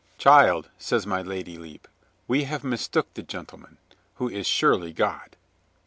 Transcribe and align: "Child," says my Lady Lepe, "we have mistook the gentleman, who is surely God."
"Child," 0.17 0.69
says 0.79 1.05
my 1.05 1.21
Lady 1.21 1.59
Lepe, 1.59 1.87
"we 2.27 2.45
have 2.45 2.63
mistook 2.63 3.13
the 3.13 3.21
gentleman, 3.21 3.77
who 4.15 4.27
is 4.29 4.47
surely 4.47 4.93
God." 4.93 5.35